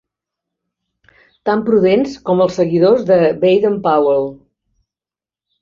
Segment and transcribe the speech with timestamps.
[1.49, 4.29] Tan prudents com els seguidors de Baden Powell.